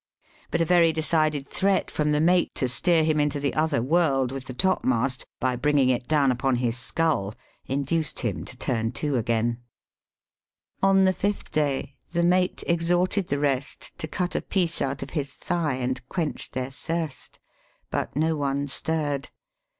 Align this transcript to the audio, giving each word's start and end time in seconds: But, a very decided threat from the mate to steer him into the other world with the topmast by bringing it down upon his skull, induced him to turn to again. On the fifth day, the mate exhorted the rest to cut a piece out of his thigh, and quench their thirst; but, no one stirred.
But, 0.49 0.61
a 0.61 0.65
very 0.65 0.91
decided 0.91 1.47
threat 1.47 1.91
from 1.91 2.11
the 2.11 2.19
mate 2.19 2.55
to 2.55 2.67
steer 2.67 3.03
him 3.03 3.19
into 3.19 3.39
the 3.39 3.53
other 3.53 3.83
world 3.83 4.31
with 4.31 4.45
the 4.45 4.53
topmast 4.55 5.25
by 5.39 5.55
bringing 5.55 5.89
it 5.89 6.07
down 6.07 6.31
upon 6.31 6.55
his 6.55 6.75
skull, 6.75 7.35
induced 7.67 8.21
him 8.21 8.43
to 8.45 8.57
turn 8.57 8.93
to 8.93 9.15
again. 9.17 9.59
On 10.81 11.05
the 11.05 11.13
fifth 11.13 11.51
day, 11.51 11.97
the 12.13 12.23
mate 12.23 12.63
exhorted 12.65 13.27
the 13.27 13.37
rest 13.37 13.95
to 13.99 14.07
cut 14.07 14.33
a 14.33 14.41
piece 14.41 14.81
out 14.81 15.03
of 15.03 15.11
his 15.11 15.35
thigh, 15.35 15.75
and 15.75 16.09
quench 16.09 16.49
their 16.49 16.71
thirst; 16.71 17.37
but, 17.91 18.15
no 18.15 18.35
one 18.35 18.67
stirred. 18.69 19.29